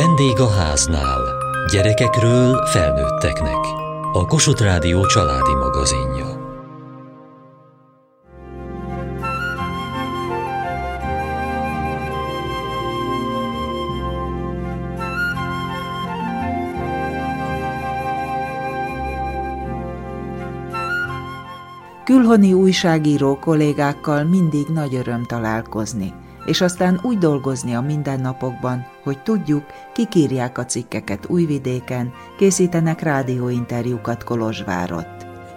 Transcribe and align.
Vendég 0.00 0.40
a 0.40 0.48
háznál. 0.48 1.20
Gyerekekről 1.70 2.66
felnőtteknek. 2.66 3.56
A 4.12 4.26
Kossuth 4.26 4.62
Rádió 4.62 5.06
családi 5.06 5.54
magazinja. 5.54 6.38
Külhoni 22.04 22.52
újságíró 22.52 23.38
kollégákkal 23.38 24.24
mindig 24.24 24.66
nagy 24.66 24.94
öröm 24.94 25.24
találkozni 25.24 26.19
és 26.46 26.60
aztán 26.60 27.00
úgy 27.02 27.18
dolgozni 27.18 27.74
a 27.74 27.80
mindennapokban, 27.80 28.86
hogy 29.02 29.22
tudjuk, 29.22 29.64
kik 29.92 30.14
írják 30.14 30.58
a 30.58 30.64
cikkeket 30.64 31.28
Újvidéken, 31.28 32.12
készítenek 32.38 33.00
rádióinterjúkat 33.00 34.24
Kolozsvárot. 34.24 35.08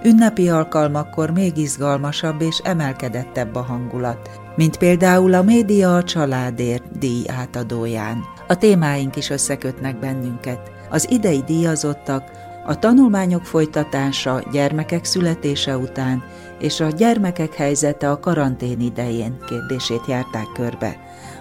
Ünnepi 0.03 0.49
alkalmakkor 0.49 1.29
még 1.29 1.57
izgalmasabb 1.57 2.41
és 2.41 2.57
emelkedettebb 2.63 3.55
a 3.55 3.61
hangulat, 3.61 4.29
mint 4.55 4.77
például 4.77 5.33
a 5.33 5.41
Média 5.41 5.95
a 5.95 6.03
Családért 6.03 6.97
díj 6.97 7.23
átadóján. 7.27 8.23
A 8.47 8.57
témáink 8.57 9.15
is 9.15 9.29
összekötnek 9.29 9.99
bennünket. 9.99 10.71
Az 10.89 11.11
idei 11.11 11.43
díjazottak 11.45 12.23
a 12.65 12.79
tanulmányok 12.79 13.45
folytatása 13.45 14.43
gyermekek 14.51 15.05
születése 15.05 15.77
után 15.77 16.23
és 16.59 16.79
a 16.79 16.87
gyermekek 16.87 17.53
helyzete 17.53 18.11
a 18.11 18.19
karantén 18.19 18.79
idején 18.79 19.37
kérdését 19.47 20.05
járták 20.07 20.47
körbe. 20.53 20.97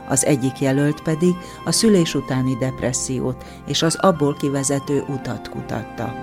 Az 0.08 0.26
egyik 0.26 0.60
jelölt 0.60 1.02
pedig 1.02 1.34
a 1.64 1.72
szülés 1.72 2.14
utáni 2.14 2.56
depressziót 2.56 3.44
és 3.66 3.82
az 3.82 3.96
abból 4.00 4.36
kivezető 4.36 5.04
utat 5.08 5.48
kutatta. 5.48 6.14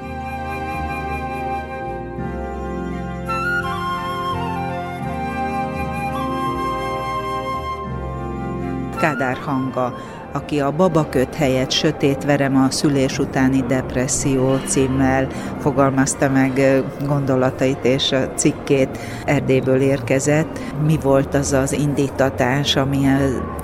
Kádár 9.00 9.38
hanga 9.38 9.94
aki 10.32 10.60
a 10.60 10.72
Babaköt 10.72 11.36
helyett 11.36 11.72
Sötét 11.72 12.24
verem 12.24 12.56
a 12.56 12.72
szülés 12.72 13.20
utáni 13.20 13.64
depresszió 13.68 14.58
címmel 14.66 15.28
fogalmazta 15.60 16.30
meg 16.30 16.84
gondolatait 17.08 17.86
és 17.86 18.12
a 18.12 18.30
cikkét 18.36 18.98
Erdélyből 19.26 19.82
érkezett. 19.82 20.60
Mi 20.86 20.98
volt 21.02 21.34
az 21.34 21.54
az 21.54 21.72
indítatás, 21.72 22.76
ami 22.76 23.08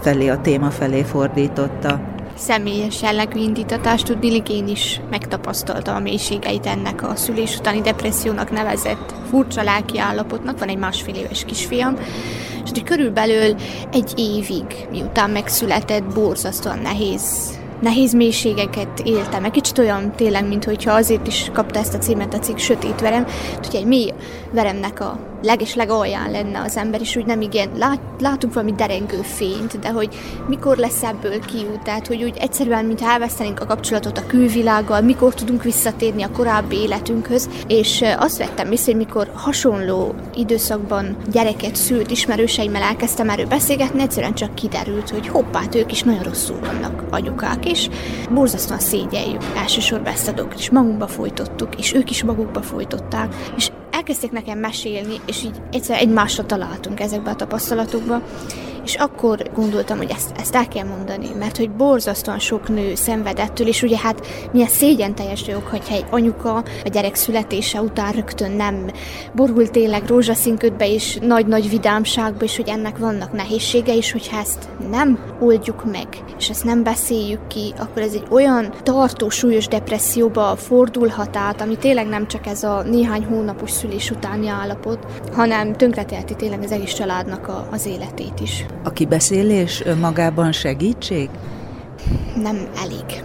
felé 0.02 0.28
a 0.28 0.42
téma 0.42 0.70
felé 0.70 1.04
fordította? 1.04 2.14
személyes 2.38 3.02
jellegű 3.02 3.40
indítatást 3.40 4.06
tudnilik 4.06 4.50
én 4.50 4.68
is 4.68 5.02
megtapasztaltam 5.10 5.96
a 5.96 6.00
mélységeit 6.00 6.66
ennek 6.66 7.04
a 7.04 7.16
szülés 7.16 7.58
utáni 7.58 7.82
depressziónak 7.82 8.52
nevezett 8.52 9.14
furcsa 9.30 9.64
lelki 9.64 10.00
állapotnak. 10.00 10.60
Van 10.60 10.68
egy 10.68 10.78
másfél 10.78 11.16
éves 11.16 11.46
kisfiam, 11.46 11.98
és 12.66 12.72
hogy 12.72 12.84
körülbelül 12.84 13.56
egy 13.92 14.14
évig, 14.16 14.88
miután 14.92 15.30
megszületett, 15.30 16.04
borzasztóan 16.04 16.80
nehéz 16.80 17.54
nehéz 17.82 18.14
mélységeket 18.14 19.00
éltem, 19.04 19.42
meg 19.42 19.52
kicsit 19.52 19.78
olyan 19.78 20.12
tényleg, 20.16 20.48
mint 20.48 20.64
hogyha 20.64 20.94
azért 20.94 21.28
is 21.28 21.50
kapta 21.54 21.80
ezt 21.80 21.94
a 21.94 21.98
címet 21.98 22.34
a 22.34 22.40
cikk 22.40 22.58
Sötét 22.58 23.02
verem, 23.02 23.26
hogy 23.64 23.76
egy 23.76 23.86
mély 23.86 24.14
veremnek 24.52 25.00
a 25.00 25.20
leges 25.46 25.76
legalján 25.76 26.32
lenne 26.32 26.62
az 26.62 26.78
ember, 26.78 27.02
és 27.02 27.16
úgy 27.16 27.26
nem 27.26 27.42
igen, 27.42 27.70
lát, 27.78 28.00
látunk 28.20 28.54
valami 28.54 28.72
derengő 28.72 29.22
fényt, 29.22 29.80
de 29.80 29.90
hogy 29.90 30.16
mikor 30.48 30.78
lesz 30.78 31.04
ebből 31.04 31.40
kiút, 31.40 31.84
tehát 31.84 32.08
hogy 32.08 32.24
úgy 32.24 32.38
egyszerűen, 32.38 32.86
mint 32.86 33.02
elvesztenénk 33.02 33.60
a 33.60 33.66
kapcsolatot 33.66 34.18
a 34.18 34.26
külvilággal, 34.26 35.02
mikor 35.02 35.34
tudunk 35.34 35.64
visszatérni 35.64 36.24
a 36.24 36.32
korábbi 36.32 36.76
életünkhöz, 36.76 37.50
és 37.68 38.04
azt 38.18 38.38
vettem 38.38 38.72
észre, 38.72 38.92
hogy 38.92 39.06
mikor 39.06 39.32
hasonló 39.34 40.16
időszakban 40.36 41.18
gyereket 41.32 41.76
szült 41.76 42.12
ismerőseimmel 42.12 42.82
elkezdtem 42.82 43.30
erről 43.30 43.48
beszélgetni, 43.48 44.02
egyszerűen 44.02 44.34
csak 44.34 44.56
kiderült, 44.56 45.10
hogy 45.10 45.28
hoppát, 45.28 45.76
ők 45.76 45.92
is 45.92 46.04
nagyon 46.04 46.24
rosszul 46.24 46.60
vannak 46.60 47.04
anyukák, 47.10 47.70
és 47.70 47.90
borzasztóan 48.30 48.80
szégyeljük 48.80 49.42
elsősorban 49.56 50.14
ezt 50.14 50.28
a 50.28 50.32
dolgot, 50.32 50.60
és 50.60 50.70
magunkba 50.70 51.08
folytottuk, 51.08 51.76
és 51.78 51.94
ők 51.94 52.10
is 52.10 52.24
magukba 52.24 52.62
folytották, 52.62 53.36
és 53.58 53.72
elkezdték 54.06 54.32
nekem 54.32 54.60
mesélni, 54.60 55.20
és 55.26 55.44
így 55.44 55.62
egyszer 55.72 55.98
egymásra 56.00 56.46
találtunk 56.46 57.00
ezekbe 57.00 57.30
a 57.30 57.36
tapasztalatokba, 57.36 58.22
és 58.86 58.96
akkor 58.96 59.50
gondoltam, 59.54 59.98
hogy 59.98 60.12
ezt, 60.12 60.32
ezt 60.38 60.56
el 60.56 60.68
kell 60.68 60.86
mondani, 60.86 61.28
mert 61.40 61.58
hogy 61.58 61.70
borzasztóan 61.72 62.40
sok 62.40 62.68
nő 62.68 62.96
szenvedettől, 62.96 63.68
és 63.68 63.84
ugye 63.84 63.98
hát 63.98 64.28
milyen 64.52 64.68
szégyen 64.68 65.16
teljes 65.16 65.44
dolog, 65.44 65.64
hogyha 65.64 65.96
egy 65.96 66.06
anyuka 66.10 66.56
a 66.56 66.90
gyerek 66.92 67.16
születése 67.16 67.82
után 67.82 68.12
rögtön 68.12 68.52
nem 68.52 68.92
borul 69.36 69.70
tényleg 69.70 70.08
rózsaszínködbe 70.08 70.88
és 70.88 71.18
nagy-nagy 71.22 71.70
vidámságba, 71.70 72.44
és 72.44 72.56
hogy 72.56 72.70
ennek 72.70 72.98
vannak 72.98 73.32
nehézsége, 73.32 73.96
és 73.96 74.12
hogyha 74.12 74.40
ezt 74.40 74.70
nem 74.92 75.20
oldjuk 75.40 75.92
meg, 75.92 76.08
és 76.38 76.50
ezt 76.50 76.64
nem 76.64 76.84
beszéljük 76.84 77.48
ki, 77.48 77.74
akkor 77.78 78.02
ez 78.02 78.14
egy 78.14 78.26
olyan 78.30 78.74
tartó, 78.84 79.30
súlyos 79.30 79.68
depresszióba 79.68 80.56
fordulhat 80.56 81.36
át, 81.36 81.62
ami 81.62 81.78
tényleg 81.78 82.08
nem 82.08 82.28
csak 82.28 82.46
ez 82.46 82.64
a 82.64 82.82
néhány 82.82 83.26
hónapos 83.26 83.72
szülés 83.72 84.12
utáni 84.12 84.48
állapot, 84.48 85.06
hanem 85.34 85.74
tönkreteheti 85.74 86.36
tényleg 86.36 86.64
az 86.64 86.72
egész 86.72 86.94
családnak 86.94 87.48
a, 87.48 87.68
az 87.72 87.86
életét 87.86 88.40
is. 88.40 88.66
A 88.86 88.92
kibeszélés 88.94 89.84
magában 90.00 90.52
segítség? 90.52 91.30
Nem 92.42 92.68
elég. 92.84 93.24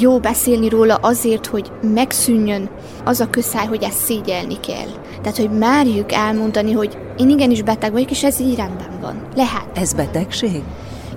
Jó 0.00 0.18
beszélni 0.18 0.68
róla 0.68 0.94
azért, 0.94 1.46
hogy 1.46 1.72
megszűnjön 1.94 2.70
az 3.04 3.20
a 3.20 3.30
közszáj, 3.30 3.66
hogy 3.66 3.82
ezt 3.82 3.98
szégyelni 3.98 4.60
kell. 4.60 4.88
Tehát, 5.22 5.36
hogy 5.36 5.50
merjük 5.50 6.12
elmondani, 6.12 6.72
hogy 6.72 6.98
én 7.18 7.30
igenis 7.30 7.62
beteg 7.62 7.92
vagyok, 7.92 8.10
és 8.10 8.24
ez 8.24 8.40
így 8.40 8.56
rendben 8.56 9.00
van. 9.00 9.28
Lehet. 9.36 9.66
Ez 9.74 9.92
betegség? 9.92 10.62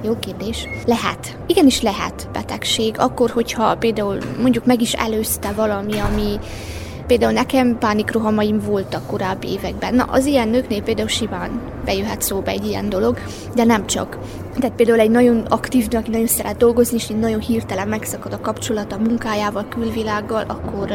Jó 0.04 0.20
kérdés. 0.20 0.68
Lehet. 0.86 1.38
Igenis 1.48 1.82
lehet 1.82 2.30
betegség, 2.34 2.96
akkor, 2.98 3.30
hogyha 3.30 3.76
például 3.76 4.18
mondjuk 4.42 4.66
meg 4.66 4.82
is 4.82 4.94
előzte 4.94 5.52
valami, 5.52 6.00
ami 6.00 6.40
Például 7.10 7.32
nekem 7.32 7.78
pánikrohamaim 7.78 8.60
voltak 8.60 9.08
korábbi 9.08 9.48
években. 9.48 9.96
Na, 9.96 10.04
az 10.04 10.26
ilyen 10.26 10.48
nőknél 10.48 10.82
például 10.82 11.08
simán 11.08 11.62
bejöhet 11.86 12.22
szóba 12.22 12.50
egy 12.50 12.66
ilyen 12.66 12.90
dolog, 12.90 13.18
de 13.56 13.64
nem 13.64 13.88
csak. 13.88 14.18
Tehát 14.60 14.76
például 14.76 15.00
egy 15.00 15.10
nagyon 15.10 15.46
aktív 15.50 15.88
nő, 15.88 15.98
aki 15.98 16.10
nagyon 16.10 16.28
szeret 16.28 16.58
dolgozni, 16.58 16.98
és 16.98 17.08
nagyon 17.08 17.40
hirtelen 17.40 17.88
megszakad 17.88 18.34
a 18.34 18.40
kapcsolat 18.40 18.92
a 18.92 18.98
munkájával, 18.98 19.68
külvilággal, 19.70 20.44
akkor 20.48 20.92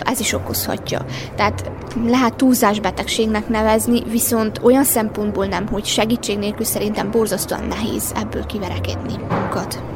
ez 0.00 0.20
is 0.20 0.32
okozhatja. 0.32 1.04
Tehát 1.36 1.70
lehet 2.06 2.36
túlzás 2.36 2.80
betegségnek 2.80 3.48
nevezni, 3.48 4.02
viszont 4.10 4.60
olyan 4.62 4.84
szempontból 4.84 5.46
nem, 5.46 5.66
hogy 5.66 5.84
segítség 5.84 6.38
nélkül 6.38 6.64
szerintem 6.64 7.10
borzasztóan 7.10 7.64
nehéz 7.64 8.12
ebből 8.16 8.46
kiverekedni 8.46 9.14
munkat 9.30 9.95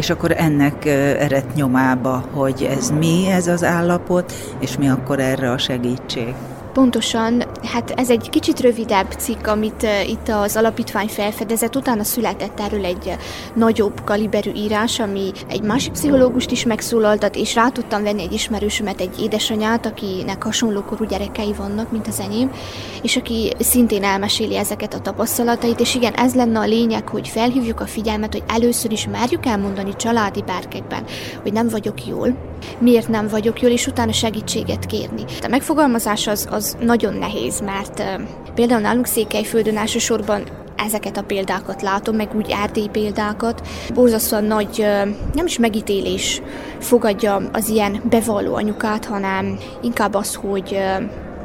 és 0.00 0.10
akkor 0.10 0.34
ennek 0.36 0.84
eredt 0.84 1.54
nyomába, 1.54 2.24
hogy 2.32 2.68
ez 2.78 2.90
mi 2.90 3.26
ez 3.26 3.46
az 3.46 3.64
állapot, 3.64 4.32
és 4.58 4.76
mi 4.76 4.88
akkor 4.88 5.20
erre 5.20 5.50
a 5.50 5.58
segítség. 5.58 6.34
Pontosan, 6.72 7.44
hát 7.62 7.90
ez 7.90 8.10
egy 8.10 8.30
kicsit 8.30 8.60
rövidebb 8.60 9.10
cikk, 9.10 9.46
amit 9.46 9.82
uh, 9.82 10.08
itt 10.10 10.28
az 10.28 10.56
alapítvány 10.56 11.08
felfedezett, 11.08 11.76
utána 11.76 12.04
született 12.04 12.60
erről 12.60 12.84
egy 12.84 13.06
uh, 13.06 13.12
nagyobb 13.54 14.04
kaliberű 14.04 14.50
írás, 14.52 15.00
ami 15.00 15.30
egy 15.48 15.62
másik 15.62 15.92
pszichológust 15.92 16.50
is 16.50 16.64
megszólaltat, 16.64 17.36
és 17.36 17.54
rá 17.54 17.68
tudtam 17.68 18.02
venni 18.02 18.22
egy 18.22 18.32
ismerősömet, 18.32 19.00
egy 19.00 19.20
édesanyát, 19.20 19.86
akinek 19.86 20.42
hasonló 20.42 20.80
korú 20.82 21.04
gyerekei 21.04 21.52
vannak, 21.56 21.90
mint 21.90 22.06
az 22.06 22.20
enyém, 22.20 22.50
és 23.02 23.16
aki 23.16 23.52
szintén 23.58 24.04
elmeséli 24.04 24.56
ezeket 24.56 24.94
a 24.94 25.00
tapasztalatait, 25.00 25.80
és 25.80 25.94
igen, 25.94 26.14
ez 26.14 26.34
lenne 26.34 26.58
a 26.58 26.66
lényeg, 26.66 27.08
hogy 27.08 27.28
felhívjuk 27.28 27.80
a 27.80 27.86
figyelmet, 27.86 28.32
hogy 28.32 28.44
először 28.48 28.92
is 28.92 29.06
merjük 29.06 29.46
elmondani 29.46 29.96
családi 29.96 30.42
bárkekben, 30.42 31.04
hogy 31.42 31.52
nem 31.52 31.68
vagyok 31.68 32.06
jól, 32.06 32.49
miért 32.78 33.08
nem 33.08 33.28
vagyok 33.28 33.60
jól, 33.60 33.70
és 33.70 33.86
utána 33.86 34.12
segítséget 34.12 34.86
kérni. 34.86 35.24
A 35.42 35.48
megfogalmazás 35.48 36.26
az, 36.26 36.48
az 36.50 36.76
nagyon 36.80 37.14
nehéz, 37.14 37.60
mert 37.60 38.02
például 38.54 38.80
nálunk 38.80 39.06
Székelyföldön 39.06 39.76
elsősorban 39.76 40.42
ezeket 40.76 41.16
a 41.16 41.22
példákat 41.22 41.82
látom, 41.82 42.16
meg 42.16 42.34
úgy 42.34 42.50
erdély 42.62 42.88
példákat. 42.92 43.68
Borzasztóan 43.94 44.44
nagy, 44.44 44.86
nem 45.32 45.46
is 45.46 45.58
megítélés 45.58 46.42
fogadja 46.78 47.40
az 47.52 47.68
ilyen 47.68 48.02
bevalló 48.10 48.54
anyukát, 48.54 49.04
hanem 49.04 49.58
inkább 49.82 50.14
az, 50.14 50.34
hogy 50.34 50.78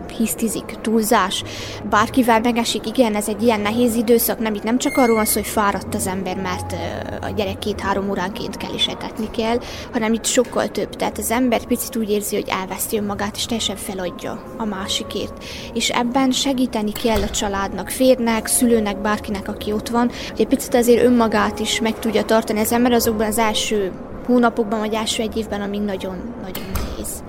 hisztizik, 0.10 0.78
túlzás, 0.82 1.44
bárkivel 1.90 2.40
megesik, 2.40 2.88
igen, 2.88 3.16
ez 3.16 3.28
egy 3.28 3.44
ilyen 3.44 3.60
nehéz 3.60 3.96
időszak, 3.96 4.40
nem 4.40 4.54
itt 4.54 4.64
nem 4.64 4.78
csak 4.78 4.98
arról 4.98 5.16
van 5.16 5.26
szó, 5.26 5.34
hogy 5.34 5.50
fáradt 5.50 5.96
az 5.96 6.08
ember, 6.08 6.36
mert 6.36 6.76
a 7.22 7.30
gyerek 7.36 7.60
két-három 7.60 8.10
óránként 8.10 8.58
kell 8.58 8.74
is 8.74 8.88
etetni 8.88 9.30
kell, 9.30 9.58
hanem 9.92 10.14
itt 10.14 10.26
sokkal 10.26 10.68
több. 10.68 10.96
Tehát 10.96 11.18
az 11.18 11.32
ember 11.32 11.66
picit 11.66 11.96
úgy 11.96 12.10
érzi, 12.10 12.36
hogy 12.36 12.50
elveszti 12.50 12.98
önmagát, 12.98 13.36
és 13.36 13.46
teljesen 13.46 13.76
feladja 13.76 14.44
a 14.58 14.66
másikért. 14.66 15.44
És 15.74 15.90
ebben 15.90 16.32
segíteni 16.32 16.92
kell 16.92 17.22
a 17.22 17.30
családnak, 17.30 17.90
férnek, 17.90 18.48
szülőnek, 18.48 19.02
bárkinek, 19.02 19.48
aki 19.48 19.72
ott 19.72 19.90
van, 19.90 20.12
hogy 20.30 20.42
egy 20.42 20.48
picit 20.48 20.74
azért 20.74 21.04
önmagát 21.04 21.60
is 21.60 21.82
meg 21.82 22.00
tudja 22.00 22.24
tartani 22.24 22.60
az 22.60 22.72
ember 22.72 22.92
azokban 22.92 23.28
az 23.28 23.38
első 23.38 23.92
hónapokban, 24.26 24.80
vagy 24.80 24.94
első 24.94 25.22
egy 25.22 25.38
évben, 25.38 25.62
amíg 25.62 25.82
nagyon-nagyon 25.82 26.66
nehéz. 26.74 27.24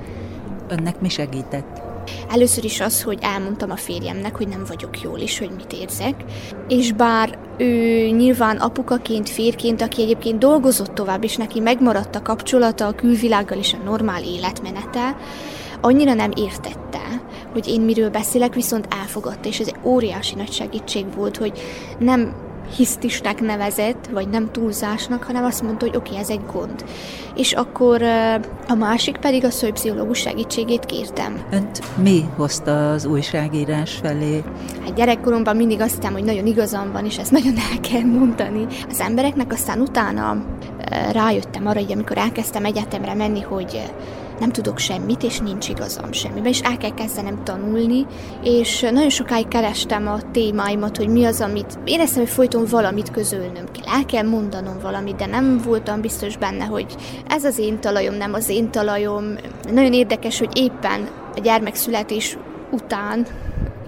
Önnek 0.69 1.01
mi 1.01 1.09
segített? 1.09 1.86
Először 2.31 2.65
is 2.65 2.81
az, 2.81 3.03
hogy 3.03 3.19
elmondtam 3.21 3.71
a 3.71 3.77
férjemnek, 3.77 4.37
hogy 4.37 4.49
nem 4.49 4.65
vagyok 4.69 5.01
jól 5.03 5.19
is, 5.19 5.39
hogy 5.39 5.51
mit 5.57 5.73
érzek, 5.73 6.15
és 6.69 6.93
bár 6.93 7.39
ő 7.59 8.07
nyilván 8.09 8.57
apukaként, 8.57 9.29
férként, 9.29 9.83
aki 9.83 10.03
egyébként 10.03 10.39
dolgozott 10.39 10.95
tovább, 10.95 11.25
és 11.25 11.37
neki 11.37 11.61
megmaradt 11.61 12.15
a 12.15 12.23
kapcsolata 12.23 12.87
a 12.87 12.95
külvilággal 12.95 13.59
és 13.59 13.73
a 13.73 13.85
normál 13.85 14.23
életmenete, 14.23 15.17
annyira 15.81 16.15
nem 16.15 16.31
értette, 16.37 17.23
hogy 17.53 17.69
én 17.69 17.81
miről 17.81 18.11
beszélek, 18.11 18.55
viszont 18.55 18.89
elfogadta, 19.01 19.49
és 19.49 19.61
ez 19.61 19.67
egy 19.67 19.81
óriási 19.83 20.35
nagy 20.35 20.53
segítség 20.53 21.15
volt, 21.15 21.37
hogy 21.37 21.53
nem 21.99 22.46
hisztisnek 22.77 23.41
nevezett, 23.41 24.09
vagy 24.13 24.29
nem 24.29 24.51
túlzásnak, 24.53 25.23
hanem 25.23 25.45
azt 25.45 25.63
mondta, 25.63 25.87
hogy 25.87 25.97
oké, 25.97 26.09
okay, 26.09 26.21
ez 26.23 26.31
egy 26.31 26.41
gond. 26.53 26.85
És 27.37 27.53
akkor 27.53 28.03
a 28.69 28.75
másik 28.75 29.17
pedig 29.17 29.45
a 29.45 29.49
hogy 29.61 29.73
pszichológus 29.73 30.19
segítségét 30.19 30.85
kértem. 30.85 31.41
Önt 31.51 31.83
mi 32.03 32.25
hozta 32.37 32.91
az 32.91 33.05
újságírás 33.05 33.95
felé? 34.03 34.43
Hát 34.85 34.95
gyerekkoromban 34.95 35.57
mindig 35.57 35.81
azt 35.81 35.95
hittem, 35.95 36.13
hogy 36.13 36.25
nagyon 36.25 36.47
igazam 36.47 36.93
van, 36.93 37.05
és 37.05 37.19
ezt 37.19 37.31
nagyon 37.31 37.55
el 37.73 37.81
kell 37.81 38.05
mondani. 38.05 38.67
Az 38.89 39.01
embereknek 39.01 39.53
aztán 39.53 39.81
utána 39.81 40.45
rájöttem 41.13 41.67
arra, 41.67 41.81
hogy 41.81 41.93
amikor 41.93 42.19
elkezdtem 42.19 42.65
egyetemre 42.65 43.15
menni, 43.15 43.41
hogy 43.41 43.83
nem 44.39 44.51
tudok 44.51 44.79
semmit, 44.79 45.23
és 45.23 45.39
nincs 45.39 45.69
igazam 45.69 46.13
semmiben, 46.13 46.47
és 46.47 46.61
el 46.61 46.77
kell 46.77 46.95
kezdenem 46.95 47.45
tanulni, 47.45 48.07
és 48.43 48.81
nagyon 48.81 49.11
sokáig 49.11 49.49
kerestem 49.49 50.09
a 50.09 50.31
témáimat, 50.31 50.97
hogy 50.97 51.09
mi 51.09 51.25
az, 51.25 51.41
amit 51.41 51.79
éreztem, 51.85 52.23
hogy 52.23 52.33
folyton 52.33 52.65
valamit 52.71 53.11
közölnöm 53.11 53.65
kell, 53.73 53.95
el 53.95 54.05
kell 54.05 54.29
mondanom 54.29 54.79
valamit, 54.83 55.17
de 55.17 55.27
nem 55.27 55.61
voltam 55.65 56.01
biztos 56.01 56.37
benne, 56.37 56.65
hogy 56.65 56.95
ez 57.29 57.45
az 57.45 57.59
én 57.59 57.81
talajom, 57.81 58.15
nem 58.15 58.35
az 58.35 58.49
én 58.49 58.71
talajom. 58.71 59.25
Nagyon 59.73 59.93
érdekes, 59.93 60.39
hogy 60.39 60.59
éppen 60.59 61.09
a 61.37 61.41
gyermekszületés 61.41 62.39
után 62.71 63.27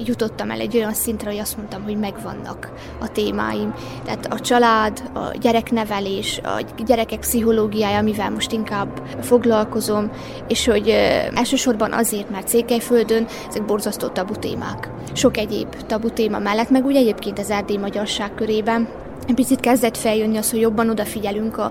jutottam 0.05 0.51
el 0.51 0.61
egy 0.61 0.77
olyan 0.77 0.95
szintre, 0.95 1.31
hogy 1.31 1.39
azt 1.39 1.57
mondtam, 1.57 1.83
hogy 1.83 1.99
megvannak 1.99 2.73
a 3.01 3.09
témáim. 3.13 3.75
Tehát 4.05 4.27
a 4.27 4.41
család, 4.41 5.03
a 5.15 5.37
gyereknevelés, 5.41 6.41
a 6.43 6.83
gyerekek 6.87 7.19
pszichológiája, 7.19 7.99
amivel 7.99 8.31
most 8.31 8.53
inkább 8.53 9.03
foglalkozom, 9.21 10.11
és 10.49 10.67
hogy 10.67 10.89
elsősorban 11.35 11.93
azért, 11.93 12.31
mert 12.31 12.49
Székelyföldön 12.49 13.27
ezek 13.49 13.65
borzasztó 13.65 14.07
tabu 14.07 14.35
témák. 14.35 14.91
Sok 15.13 15.37
egyéb 15.37 15.77
tabu 15.87 16.11
téma 16.11 16.39
mellett, 16.39 16.71
meg 16.71 16.85
úgy 16.85 16.97
egyébként 16.97 17.39
az 17.39 17.51
erdély 17.51 17.77
magyarság 17.77 18.35
körében, 18.35 18.89
picit 19.35 19.61
kezdett 19.61 19.97
feljönni 19.97 20.37
az, 20.37 20.51
hogy 20.51 20.61
jobban 20.61 20.91
odafigyelünk 20.91 21.59
a 21.59 21.71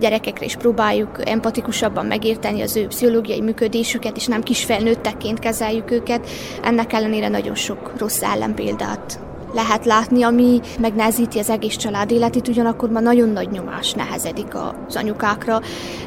gyerekekre, 0.00 0.44
és 0.44 0.56
próbáljuk 0.56 1.28
empatikusabban 1.28 2.06
megérteni 2.06 2.62
az 2.62 2.76
ő 2.76 2.86
pszichológiai 2.86 3.40
működésüket, 3.40 4.16
és 4.16 4.26
nem 4.26 4.42
kis 4.42 4.64
felnőttekként 4.64 5.38
kezeljük 5.38 5.90
őket. 5.90 6.28
Ennek 6.62 6.92
ellenére 6.92 7.28
nagyon 7.28 7.54
sok 7.54 7.92
rossz 7.98 8.22
ellenpéldát 8.22 9.27
lehet 9.52 9.84
látni, 9.84 10.22
ami 10.22 10.60
megnehezíti 10.80 11.38
az 11.38 11.50
egész 11.50 11.76
család 11.76 12.10
életét, 12.10 12.48
ugyanakkor 12.48 12.90
már 12.90 13.02
nagyon 13.02 13.28
nagy 13.28 13.50
nyomás 13.50 13.92
nehezedik 13.92 14.54
az 14.86 14.96
anyukákra, 14.96 15.60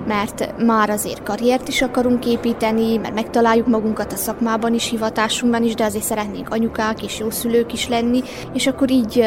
mert 0.08 0.64
már 0.66 0.90
azért 0.90 1.24
karriert 1.24 1.68
is 1.68 1.82
akarunk 1.82 2.26
építeni, 2.26 2.98
mert 2.98 3.14
megtaláljuk 3.14 3.68
magunkat 3.68 4.14
a 4.14 4.16
szakmában 4.16 4.74
is, 4.74 4.90
hivatásunkban 4.90 5.64
is, 5.64 5.74
de 5.76 5.84
azért 5.84 6.04
szeretnénk 6.04 6.50
anyukák 6.50 7.04
és 7.04 7.20
jó 7.20 7.30
szülők 7.30 7.74
is 7.74 7.88
lenni, 7.88 8.22
és 8.54 8.68
akkor 8.68 8.92
így 8.92 9.24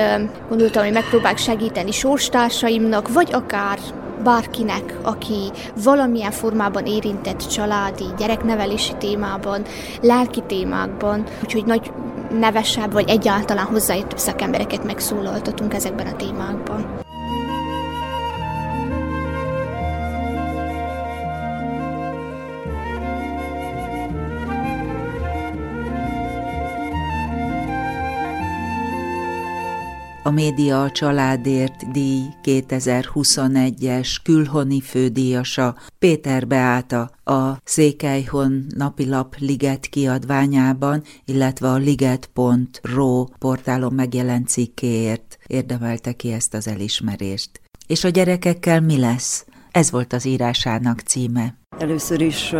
gondoltam, 0.48 0.82
hogy 0.84 0.92
megpróbálok 0.92 1.38
segíteni 1.38 1.90
sorstársaimnak, 1.90 3.12
vagy 3.12 3.32
akár 3.32 3.78
bárkinek, 4.24 4.98
aki 5.02 5.50
valamilyen 5.84 6.30
formában 6.30 6.86
érintett 6.86 7.46
családi, 7.46 8.04
gyereknevelési 8.18 8.92
témában, 8.98 9.62
lelki 10.00 10.42
témákban, 10.46 11.24
úgyhogy 11.42 11.64
nagy 11.64 11.92
nevesebb, 12.38 12.92
vagy 12.92 13.08
egyáltalán 13.08 13.66
hozzájutott 13.66 14.18
szakembereket 14.18 14.84
megszólaltatunk 14.84 15.74
ezekben 15.74 16.06
a 16.06 16.16
témákban. 16.16 17.03
Média 30.34 30.90
Családért 30.90 31.90
díj 31.90 32.22
2021-es 32.42 34.16
külhoni 34.22 34.80
fődíjasa 34.80 35.76
Péter 35.98 36.46
Beáta 36.46 37.10
a 37.24 37.56
Székelyhon 37.64 38.66
napilap 38.76 39.36
Liget 39.38 39.86
kiadványában, 39.86 41.02
illetve 41.24 41.68
a 41.68 41.76
liget.ro 41.76 43.24
portálon 43.24 43.92
megjelent 43.92 44.48
cikkéért 44.48 45.38
érdemelte 45.46 46.12
ki 46.12 46.32
ezt 46.32 46.54
az 46.54 46.68
elismerést. 46.68 47.60
És 47.86 48.04
a 48.04 48.08
gyerekekkel 48.08 48.80
mi 48.80 48.98
lesz? 48.98 49.46
Ez 49.70 49.90
volt 49.90 50.12
az 50.12 50.24
írásának 50.24 51.00
címe. 51.00 51.54
Először 51.78 52.20
is 52.20 52.54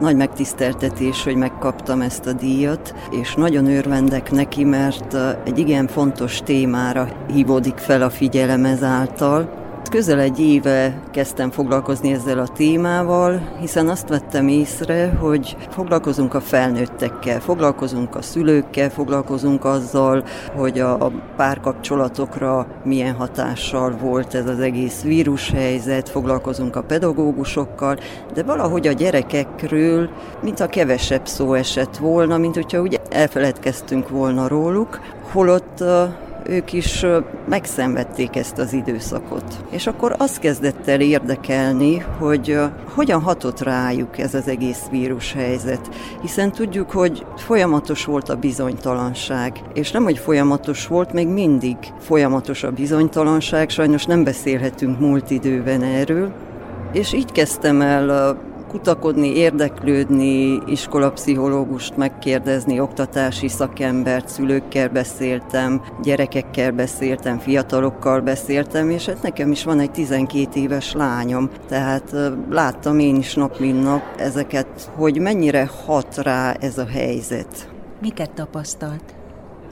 nagy 0.00 0.16
megtiszteltetés, 0.16 1.24
hogy 1.24 1.36
megkaptam 1.36 2.00
ezt 2.00 2.26
a 2.26 2.32
díjat, 2.32 2.94
és 3.20 3.34
nagyon 3.34 3.66
örvendek 3.66 4.30
neki, 4.30 4.64
mert 4.64 5.16
egy 5.44 5.58
igen 5.58 5.86
fontos 5.86 6.40
témára 6.44 7.08
hívódik 7.32 7.76
fel 7.76 8.02
a 8.02 8.10
figyelem 8.10 8.64
ezáltal. 8.64 9.65
Közel 9.90 10.20
egy 10.20 10.40
éve 10.40 11.02
kezdtem 11.10 11.50
foglalkozni 11.50 12.12
ezzel 12.12 12.38
a 12.38 12.48
témával, 12.48 13.56
hiszen 13.60 13.88
azt 13.88 14.08
vettem 14.08 14.48
észre, 14.48 15.08
hogy 15.20 15.56
foglalkozunk 15.70 16.34
a 16.34 16.40
felnőttekkel, 16.40 17.40
foglalkozunk 17.40 18.16
a 18.16 18.22
szülőkkel, 18.22 18.90
foglalkozunk 18.90 19.64
azzal, 19.64 20.24
hogy 20.54 20.78
a 20.78 21.12
párkapcsolatokra 21.36 22.66
milyen 22.84 23.14
hatással 23.14 23.96
volt 24.00 24.34
ez 24.34 24.46
az 24.48 24.60
egész 24.60 25.02
vírushelyzet, 25.02 26.08
foglalkozunk 26.08 26.76
a 26.76 26.82
pedagógusokkal, 26.82 27.98
de 28.34 28.42
valahogy 28.42 28.86
a 28.86 28.92
gyerekekről, 28.92 30.10
mint 30.42 30.60
a 30.60 30.66
kevesebb 30.66 31.26
szó 31.26 31.54
esett 31.54 31.96
volna, 31.96 32.38
mint 32.38 32.54
hogyha 32.54 32.80
ugye 32.80 32.98
elfeledkeztünk 33.10 34.08
volna 34.08 34.48
róluk, 34.48 35.00
holott 35.32 35.84
ők 36.48 36.72
is 36.72 37.04
megszenvedték 37.48 38.36
ezt 38.36 38.58
az 38.58 38.72
időszakot. 38.72 39.64
És 39.70 39.86
akkor 39.86 40.14
azt 40.18 40.38
kezdett 40.38 40.88
el 40.88 41.00
érdekelni, 41.00 41.98
hogy 42.18 42.58
hogyan 42.94 43.20
hatott 43.20 43.60
rájuk 43.60 44.18
ez 44.18 44.34
az 44.34 44.48
egész 44.48 44.82
vírushelyzet. 44.90 45.88
Hiszen 46.20 46.52
tudjuk, 46.52 46.90
hogy 46.90 47.26
folyamatos 47.36 48.04
volt 48.04 48.28
a 48.28 48.36
bizonytalanság, 48.36 49.60
és 49.74 49.90
nem, 49.90 50.04
hogy 50.04 50.18
folyamatos 50.18 50.86
volt, 50.86 51.12
még 51.12 51.28
mindig 51.28 51.76
folyamatos 52.00 52.62
a 52.62 52.70
bizonytalanság, 52.70 53.70
sajnos 53.70 54.04
nem 54.04 54.24
beszélhetünk 54.24 55.00
múlt 55.00 55.30
időben 55.30 55.82
erről, 55.82 56.32
és 56.92 57.12
így 57.12 57.32
kezdtem 57.32 57.80
el 57.80 58.36
kutakodni, 58.68 59.36
érdeklődni, 59.36 60.62
iskolapszichológust 60.66 61.96
megkérdezni, 61.96 62.80
oktatási 62.80 63.48
szakembert, 63.48 64.28
szülőkkel 64.28 64.88
beszéltem, 64.88 65.82
gyerekekkel 66.02 66.72
beszéltem, 66.72 67.38
fiatalokkal 67.38 68.20
beszéltem, 68.20 68.90
és 68.90 69.06
hát 69.06 69.22
nekem 69.22 69.50
is 69.50 69.64
van 69.64 69.80
egy 69.80 69.90
12 69.90 70.60
éves 70.60 70.92
lányom, 70.92 71.50
tehát 71.68 72.16
láttam 72.50 72.98
én 72.98 73.16
is 73.16 73.34
nap 73.34 73.58
mint 73.58 73.82
nap 73.82 74.02
ezeket, 74.16 74.90
hogy 74.96 75.18
mennyire 75.18 75.70
hat 75.86 76.16
rá 76.16 76.52
ez 76.60 76.78
a 76.78 76.86
helyzet. 76.86 77.68
Miket 78.00 78.30
tapasztalt? 78.30 79.14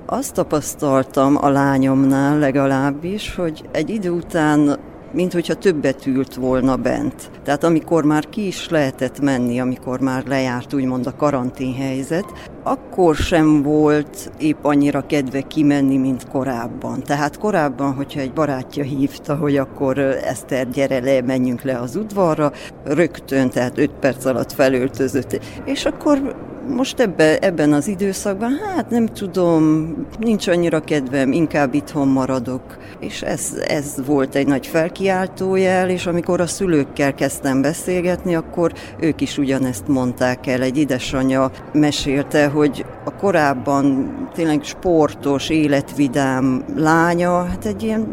Azt 0.07 0.35
tapasztaltam 0.35 1.37
a 1.41 1.49
lányomnál 1.49 2.39
legalábbis, 2.39 3.35
hogy 3.35 3.69
egy 3.73 3.91
idő 3.91 4.11
után 4.11 4.79
mint 5.15 5.33
hogyha 5.33 5.55
többet 5.55 6.07
ült 6.07 6.35
volna 6.35 6.77
bent. 6.77 7.31
Tehát 7.45 7.65
amikor 7.65 8.05
már 8.05 8.29
ki 8.29 8.47
is 8.47 8.69
lehetett 8.69 9.21
menni, 9.21 9.61
amikor 9.61 10.01
már 10.01 10.25
lejárt 10.27 10.75
úgymond 10.75 11.07
a 11.07 11.17
karanténhelyzet, 11.17 12.25
akkor 12.63 13.15
sem 13.15 13.63
volt 13.63 14.33
épp 14.39 14.65
annyira 14.65 15.07
kedve 15.07 15.41
kimenni, 15.41 15.97
mint 15.97 16.29
korábban. 16.29 17.03
Tehát 17.03 17.39
korábban, 17.39 17.95
hogyha 17.95 18.21
egy 18.21 18.33
barátja 18.33 18.83
hívta, 18.83 19.37
hogy 19.37 19.57
akkor 19.57 19.99
Eszter, 19.99 20.71
gyere 20.71 21.01
le, 21.01 21.23
menjünk 21.23 21.63
le 21.63 21.79
az 21.79 21.97
udvarra, 21.97 22.53
rögtön, 22.85 23.51
tehát 23.51 23.79
öt 23.79 23.93
perc 24.01 24.25
alatt 24.25 24.53
felöltözött, 24.53 25.41
és 25.65 25.85
akkor 25.85 26.35
most 26.69 27.01
ebbe, 27.01 27.39
ebben 27.39 27.73
az 27.73 27.89
időszakban, 27.89 28.51
hát 28.75 28.91
nem 28.91 29.07
tudom, 29.07 29.95
nincs 30.19 30.49
annyira 30.49 30.81
kedvem, 30.81 31.33
inkább 31.33 31.75
itthon 31.75 32.09
maradok. 32.09 32.63
És 33.01 33.23
ez, 33.23 33.53
ez 33.67 33.95
volt 34.07 34.35
egy 34.35 34.47
nagy 34.47 34.67
felkiáltójel, 34.67 35.89
és 35.89 36.07
amikor 36.07 36.41
a 36.41 36.47
szülőkkel 36.47 37.15
kezdtem 37.15 37.63
beszélgetni, 37.63 38.35
akkor 38.35 38.73
ők 39.01 39.21
is 39.21 39.39
ugyanezt 39.39 39.89
mondták 39.89 40.47
el. 40.47 40.63
Egy 40.63 40.79
édesanyja 40.79 41.51
mesélte, 41.73 42.47
hogy 42.47 42.85
a 43.05 43.17
korábban 43.17 44.15
tényleg 44.35 44.63
sportos, 44.63 45.49
életvidám 45.49 46.65
lánya, 46.77 47.45
hát 47.45 47.65
egy 47.65 47.83
ilyen 47.83 48.07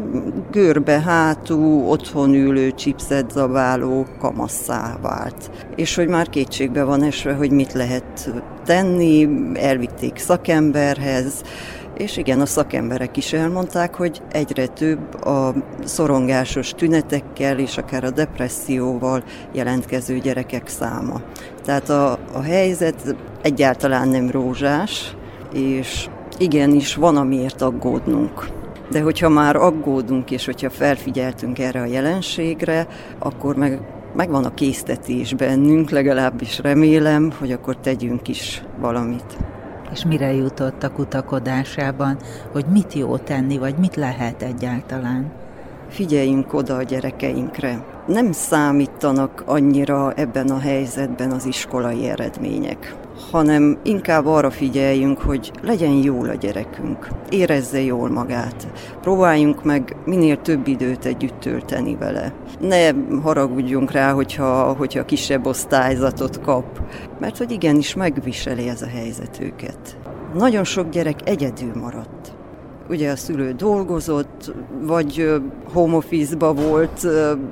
görbe 0.51 0.99
hátú, 0.99 1.87
otthon 1.87 2.33
ülő, 2.33 2.71
chipset 2.71 3.31
zabáló 3.31 4.05
kamasszá 4.19 4.97
vált. 5.01 5.51
És 5.75 5.95
hogy 5.95 6.07
már 6.07 6.29
kétségbe 6.29 6.83
van 6.83 7.03
esve, 7.03 7.33
hogy 7.33 7.51
mit 7.51 7.73
lehet 7.73 8.31
tenni, 8.65 9.29
elvitték 9.53 10.17
szakemberhez, 10.17 11.43
és 12.01 12.17
igen, 12.17 12.41
a 12.41 12.45
szakemberek 12.45 13.17
is 13.17 13.33
elmondták, 13.33 13.95
hogy 13.95 14.21
egyre 14.31 14.67
több 14.67 15.23
a 15.23 15.53
szorongásos 15.83 16.69
tünetekkel 16.69 17.59
és 17.59 17.77
akár 17.77 18.03
a 18.03 18.09
depresszióval 18.09 19.23
jelentkező 19.51 20.17
gyerekek 20.17 20.67
száma. 20.67 21.21
Tehát 21.63 21.89
a, 21.89 22.11
a 22.33 22.41
helyzet 22.41 23.15
egyáltalán 23.41 24.07
nem 24.07 24.29
rózsás, 24.29 25.15
és 25.53 26.07
igenis 26.37 26.95
van 26.95 27.17
amiért 27.17 27.61
aggódnunk. 27.61 28.47
De 28.91 29.01
hogyha 29.01 29.29
már 29.29 29.55
aggódunk, 29.55 30.31
és 30.31 30.45
hogyha 30.45 30.69
felfigyeltünk 30.69 31.59
erre 31.59 31.81
a 31.81 31.85
jelenségre, 31.85 32.87
akkor 33.19 33.55
meg 33.55 33.79
megvan 34.15 34.45
a 34.45 34.53
késztetés 34.53 35.33
bennünk, 35.33 35.89
legalábbis 35.89 36.59
remélem, 36.59 37.31
hogy 37.39 37.51
akkor 37.51 37.77
tegyünk 37.77 38.27
is 38.27 38.63
valamit. 38.79 39.37
És 39.91 40.05
mire 40.05 40.33
jutott 40.33 40.83
a 40.83 40.91
kutakodásában, 40.91 42.17
hogy 42.51 42.65
mit 42.65 42.93
jó 42.93 43.17
tenni, 43.17 43.57
vagy 43.57 43.75
mit 43.77 43.95
lehet 43.95 44.41
egyáltalán? 44.41 45.31
Figyeljünk 45.89 46.53
oda 46.53 46.75
a 46.75 46.83
gyerekeinkre. 46.83 47.83
Nem 48.07 48.31
számítanak 48.31 49.43
annyira 49.45 50.13
ebben 50.13 50.49
a 50.49 50.59
helyzetben 50.59 51.31
az 51.31 51.45
iskolai 51.45 52.07
eredmények 52.09 52.95
hanem 53.31 53.77
inkább 53.83 54.25
arra 54.25 54.49
figyeljünk, 54.49 55.19
hogy 55.19 55.51
legyen 55.61 55.91
jól 55.91 56.29
a 56.29 56.33
gyerekünk, 56.33 57.07
érezze 57.29 57.81
jól 57.81 58.09
magát. 58.09 58.67
Próbáljunk 59.01 59.63
meg 59.63 59.95
minél 60.05 60.41
több 60.41 60.67
időt 60.67 61.05
együtt 61.05 61.39
tölteni 61.39 61.95
vele. 61.95 62.33
Ne 62.59 62.89
haragudjunk 63.23 63.91
rá, 63.91 64.11
hogyha, 64.11 64.73
hogyha 64.73 65.05
kisebb 65.05 65.45
osztályzatot 65.45 66.41
kap, 66.41 66.81
mert 67.19 67.37
hogy 67.37 67.51
igenis 67.51 67.93
megviseli 67.93 68.67
ez 68.67 68.81
a 68.81 68.87
helyzet 68.87 69.39
őket. 69.41 69.97
Nagyon 70.33 70.63
sok 70.63 70.89
gyerek 70.89 71.19
egyedül 71.23 71.71
maradt 71.75 72.20
ugye 72.91 73.11
a 73.11 73.15
szülő 73.15 73.51
dolgozott, 73.51 74.53
vagy 74.81 75.41
home 75.73 75.95
office-ba 75.95 76.53
volt, 76.53 77.07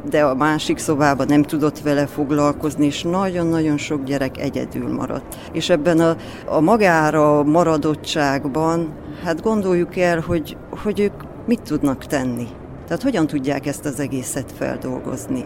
de 0.10 0.24
a 0.24 0.36
másik 0.36 0.78
szobában 0.78 1.28
nem 1.28 1.44
tudott 1.44 1.80
vele 1.80 2.06
foglalkozni, 2.06 2.86
és 2.86 3.04
nagyon-nagyon 3.04 3.78
sok 3.78 4.04
gyerek 4.04 4.38
egyedül 4.38 4.94
maradt. 4.94 5.38
És 5.52 5.70
ebben 5.70 6.00
a, 6.00 6.16
a 6.46 6.60
magára 6.60 7.44
maradottságban, 7.44 8.94
hát 9.24 9.42
gondoljuk 9.42 9.98
el, 9.98 10.20
hogy, 10.20 10.58
hogy 10.84 11.00
ők 11.00 11.14
mit 11.46 11.62
tudnak 11.62 12.06
tenni. 12.06 12.48
Tehát 12.88 13.04
hogyan 13.04 13.28
tudják 13.28 13.66
ezt 13.66 13.86
az 13.86 14.00
egészet 14.00 14.52
feldolgozni. 14.58 15.46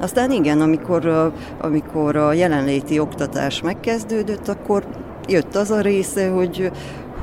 Aztán 0.00 0.30
igen, 0.30 0.60
amikor, 0.60 1.32
amikor 1.60 2.16
a 2.16 2.32
jelenléti 2.32 2.98
oktatás 2.98 3.62
megkezdődött, 3.62 4.48
akkor 4.48 4.84
jött 5.28 5.56
az 5.56 5.70
a 5.70 5.80
része, 5.80 6.28
hogy 6.28 6.70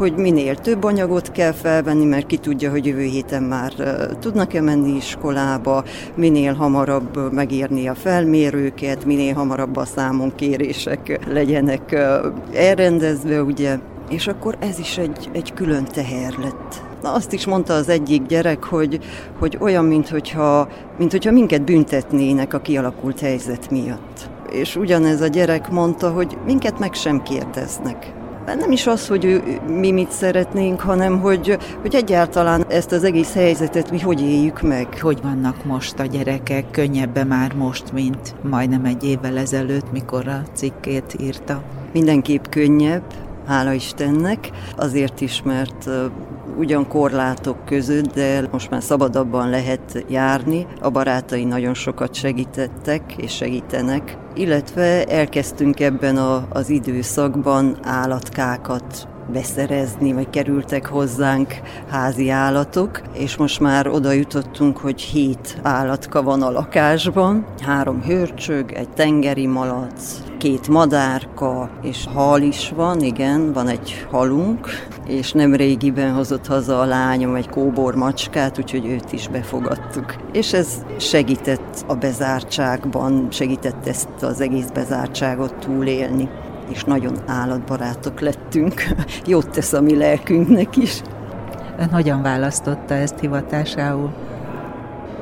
hogy 0.01 0.15
minél 0.15 0.55
több 0.55 0.83
anyagot 0.83 1.31
kell 1.31 1.51
felvenni, 1.51 2.05
mert 2.05 2.25
ki 2.25 2.37
tudja, 2.37 2.71
hogy 2.71 2.85
jövő 2.85 3.03
héten 3.03 3.43
már 3.43 3.73
tudnak-e 4.19 4.61
menni 4.61 4.95
iskolába, 4.95 5.83
minél 6.15 6.53
hamarabb 6.53 7.33
megírni 7.33 7.87
a 7.87 7.95
felmérőket, 7.95 9.05
minél 9.05 9.33
hamarabb 9.33 9.75
a 9.75 9.85
számonkérések 9.85 11.19
legyenek 11.27 11.91
elrendezve, 12.53 13.43
ugye, 13.43 13.77
és 14.09 14.27
akkor 14.27 14.57
ez 14.59 14.79
is 14.79 14.97
egy, 14.97 15.29
egy 15.31 15.53
külön 15.53 15.83
teher 15.83 16.33
lett. 16.41 16.81
Na, 17.01 17.13
azt 17.13 17.33
is 17.33 17.45
mondta 17.45 17.73
az 17.73 17.89
egyik 17.89 18.25
gyerek, 18.25 18.63
hogy, 18.63 18.99
hogy 19.39 19.57
olyan, 19.59 19.85
mintha, 19.85 20.67
mintha 20.97 21.31
minket 21.31 21.61
büntetnének 21.61 22.53
a 22.53 22.59
kialakult 22.59 23.19
helyzet 23.19 23.71
miatt. 23.71 24.29
És 24.51 24.75
ugyanez 24.75 25.21
a 25.21 25.27
gyerek 25.27 25.69
mondta, 25.69 26.11
hogy 26.11 26.37
minket 26.45 26.79
meg 26.79 26.93
sem 26.93 27.21
kérdeznek. 27.23 28.19
Nem 28.45 28.71
is 28.71 28.87
az, 28.87 29.07
hogy 29.07 29.43
mi 29.67 29.91
mit 29.91 30.11
szeretnénk, 30.11 30.79
hanem 30.79 31.19
hogy, 31.19 31.57
hogy 31.81 31.95
egyáltalán 31.95 32.65
ezt 32.67 32.91
az 32.91 33.03
egész 33.03 33.33
helyzetet 33.33 33.91
mi 33.91 33.99
hogy 33.99 34.21
éljük 34.21 34.61
meg. 34.61 35.01
Hogy 35.01 35.21
vannak 35.21 35.65
most 35.65 35.99
a 35.99 36.05
gyerekek, 36.05 36.71
könnyebben 36.71 37.27
már 37.27 37.53
most, 37.53 37.91
mint 37.91 38.35
majdnem 38.49 38.85
egy 38.85 39.03
évvel 39.03 39.37
ezelőtt, 39.37 39.91
mikor 39.91 40.27
a 40.27 40.41
cikkét 40.53 41.15
írta? 41.19 41.63
Mindenképp 41.93 42.45
könnyebb, 42.49 43.03
hála 43.47 43.71
Istennek, 43.71 44.49
azért 44.75 45.21
is, 45.21 45.41
mert 45.43 45.89
ugyan 46.57 46.87
korlátok 46.87 47.65
között, 47.65 48.13
de 48.13 48.47
most 48.51 48.69
már 48.69 48.83
szabadabban 48.83 49.49
lehet 49.49 50.05
járni. 50.09 50.67
A 50.81 50.89
barátai 50.89 51.43
nagyon 51.43 51.73
sokat 51.73 52.13
segítettek 52.13 53.01
és 53.17 53.35
segítenek, 53.35 54.17
illetve 54.33 55.05
elkezdtünk 55.05 55.79
ebben 55.79 56.17
a, 56.17 56.47
az 56.49 56.69
időszakban 56.69 57.77
állatkákat 57.81 59.07
beszerezni, 59.31 60.13
vagy 60.13 60.29
kerültek 60.29 60.85
hozzánk 60.85 61.53
házi 61.89 62.29
állatok, 62.29 63.01
és 63.13 63.37
most 63.37 63.59
már 63.59 63.87
oda 63.87 64.11
jutottunk, 64.11 64.77
hogy 64.77 65.01
hét 65.01 65.59
állatka 65.61 66.23
van 66.23 66.41
a 66.41 66.51
lakásban, 66.51 67.45
három 67.59 68.01
hörcsög, 68.01 68.71
egy 68.71 68.89
tengeri 68.89 69.47
malac, 69.47 70.21
két 70.37 70.67
madárka, 70.67 71.69
és 71.81 72.05
hal 72.13 72.41
is 72.41 72.71
van, 72.75 72.99
igen, 72.99 73.53
van 73.53 73.67
egy 73.67 74.07
halunk, 74.11 74.67
és 75.07 75.31
nem 75.31 75.55
régiben 75.55 76.13
hozott 76.13 76.47
haza 76.47 76.79
a 76.79 76.85
lányom 76.85 77.35
egy 77.35 77.49
kóbor 77.49 77.95
macskát, 77.95 78.59
úgyhogy 78.59 78.85
őt 78.85 79.11
is 79.11 79.27
befogadtuk. 79.27 80.15
És 80.31 80.53
ez 80.53 80.67
segített 80.99 81.83
a 81.87 81.95
bezártságban, 81.95 83.27
segített 83.31 83.87
ezt 83.87 84.09
az 84.21 84.41
egész 84.41 84.69
bezártságot 84.73 85.53
túlélni 85.55 86.29
és 86.71 86.83
nagyon 86.83 87.13
állatbarátok 87.25 88.19
lettünk. 88.19 88.83
Jót 89.25 89.49
tesz 89.49 89.73
a 89.73 89.81
mi 89.81 89.95
lelkünknek 89.95 90.77
is. 90.77 91.01
Ön 91.79 91.89
hogyan 91.89 92.21
választotta 92.21 92.93
ezt 92.93 93.19
hivatásául? 93.19 94.13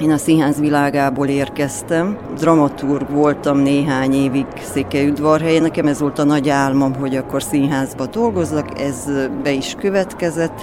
Én 0.01 0.11
a 0.11 0.17
színház 0.17 0.59
világából 0.59 1.27
érkeztem. 1.27 2.17
Dramaturg 2.37 3.09
voltam 3.09 3.57
néhány 3.57 4.13
évig 4.13 4.45
Székelyudvarhelyen. 4.61 5.61
Nekem 5.61 5.87
ez 5.87 5.99
volt 5.99 6.19
a 6.19 6.23
nagy 6.23 6.49
álmom, 6.49 6.95
hogy 6.95 7.15
akkor 7.15 7.43
színházba 7.43 8.05
dolgozzak. 8.05 8.79
Ez 8.79 9.09
be 9.43 9.51
is 9.51 9.75
következett. 9.79 10.61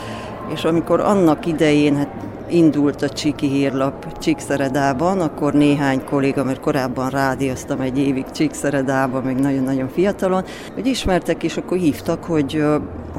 És 0.52 0.64
amikor 0.64 1.00
annak 1.00 1.46
idején, 1.46 1.96
hát 1.96 2.08
indult 2.50 3.02
a 3.02 3.08
Csiki 3.08 3.46
hírlap 3.46 4.18
Csíkszeredában, 4.18 5.20
akkor 5.20 5.52
néhány 5.52 6.04
kolléga, 6.04 6.44
mert 6.44 6.60
korábban 6.60 7.10
rádióztam 7.10 7.80
egy 7.80 7.98
évig 7.98 8.24
Csíkszeredában, 8.30 9.22
még 9.22 9.36
nagyon-nagyon 9.36 9.88
fiatalon, 9.88 10.44
hogy 10.74 10.86
ismertek, 10.86 11.42
és 11.42 11.56
akkor 11.56 11.78
hívtak, 11.78 12.24
hogy, 12.24 12.64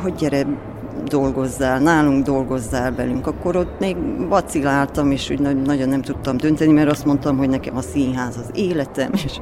hogy 0.01 0.15
gyere, 0.15 0.46
dolgozzál, 1.05 1.79
nálunk 1.79 2.25
dolgozzál 2.25 2.96
velünk. 2.96 3.27
Akkor 3.27 3.55
ott 3.55 3.79
még 3.79 3.96
vaciláltam, 4.27 5.12
és 5.12 5.29
úgy 5.29 5.39
nagyon 5.39 5.89
nem 5.89 6.01
tudtam 6.01 6.38
dönteni, 6.38 6.72
mert 6.72 6.89
azt 6.89 7.05
mondtam, 7.05 7.38
hogy 7.38 7.50
nekem 7.50 7.77
a 7.77 7.81
színház 7.81 8.38
az 8.38 8.50
életem, 8.53 9.12
és 9.13 9.39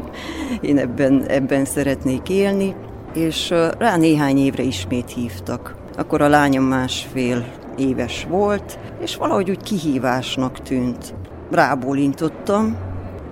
én 0.62 0.78
ebben, 0.78 1.24
ebben 1.28 1.66
szeretnék 1.66 2.30
élni. 2.30 2.76
És 3.14 3.54
rá 3.78 3.98
néhány 3.98 4.38
évre 4.38 4.64
ismét 4.64 5.10
hívtak. 5.10 5.76
Akkor 5.98 6.22
a 6.22 6.28
lányom 6.28 6.64
másfél 6.64 7.46
éves 7.78 8.26
volt, 8.30 8.80
és 9.02 9.16
valahogy 9.16 9.50
úgy 9.50 9.64
kihívásnak 9.64 10.62
tűnt. 10.62 11.14
Rábólintottam, 11.52 12.78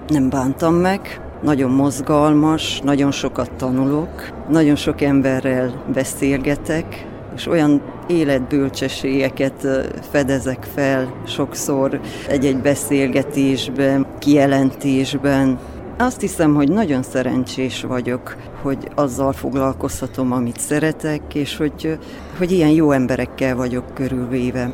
nem 0.07 0.29
bántam 0.29 0.73
meg, 0.73 1.21
nagyon 1.41 1.71
mozgalmas, 1.71 2.79
nagyon 2.83 3.11
sokat 3.11 3.51
tanulok, 3.51 4.29
nagyon 4.49 4.75
sok 4.75 5.01
emberrel 5.01 5.83
beszélgetek, 5.93 7.05
és 7.35 7.47
olyan 7.47 7.81
életbölcsességeket 8.07 9.67
fedezek 10.11 10.67
fel 10.73 11.13
sokszor 11.27 11.99
egy-egy 12.27 12.57
beszélgetésben, 12.57 14.05
kijelentésben. 14.19 15.59
Azt 15.97 16.21
hiszem, 16.21 16.55
hogy 16.55 16.71
nagyon 16.71 17.03
szerencsés 17.03 17.83
vagyok, 17.83 18.35
hogy 18.61 18.87
azzal 18.95 19.31
foglalkozhatom, 19.31 20.31
amit 20.31 20.59
szeretek, 20.59 21.35
és 21.35 21.57
hogy, 21.57 21.97
hogy 22.37 22.51
ilyen 22.51 22.69
jó 22.69 22.91
emberekkel 22.91 23.55
vagyok 23.55 23.93
körülvéve. 23.93 24.71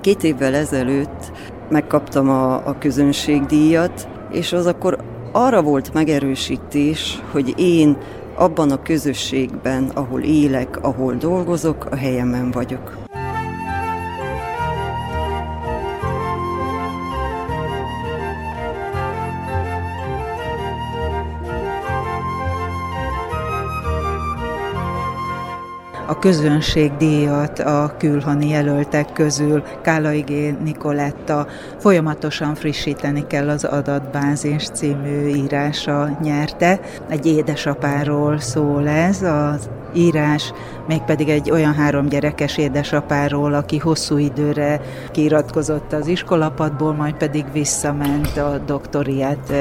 Két 0.00 0.24
évvel 0.24 0.54
ezelőtt 0.54 1.32
megkaptam 1.68 2.28
a, 2.28 2.66
a 2.66 2.78
közönségdíjat, 2.78 4.08
és 4.32 4.52
az 4.52 4.66
akkor 4.66 4.98
arra 5.32 5.62
volt 5.62 5.92
megerősítés, 5.92 7.22
hogy 7.32 7.54
én 7.56 7.96
abban 8.34 8.70
a 8.70 8.82
közösségben, 8.82 9.90
ahol 9.94 10.20
élek, 10.20 10.78
ahol 10.82 11.14
dolgozok, 11.14 11.84
a 11.90 11.96
helyemen 11.96 12.50
vagyok. 12.50 13.05
A 26.16 26.18
közönségdíjat 26.18 27.58
a 27.58 27.94
külhani 27.98 28.48
jelöltek 28.48 29.12
közül 29.12 29.62
Kálai 29.82 30.20
G. 30.20 30.62
Nikoletta 30.62 31.46
folyamatosan 31.78 32.54
frissíteni 32.54 33.26
kell 33.26 33.48
az 33.48 33.64
adatbázis 33.64 34.68
című 34.68 35.26
írása 35.26 36.18
nyerte. 36.22 36.80
Egy 37.08 37.26
édesapáról 37.26 38.38
szól 38.38 38.88
ez, 38.88 39.22
az 39.22 39.68
írás, 39.96 40.52
mégpedig 40.88 41.28
egy 41.28 41.50
olyan 41.50 41.74
három 41.74 42.08
gyerekes 42.08 42.56
édesapáról, 42.58 43.54
aki 43.54 43.78
hosszú 43.78 44.18
időre 44.18 44.80
kiiratkozott 45.10 45.92
az 45.92 46.06
iskolapadból, 46.06 46.94
majd 46.94 47.14
pedig 47.14 47.44
visszament 47.52 48.36
a 48.36 48.58
doktoriát 48.66 49.52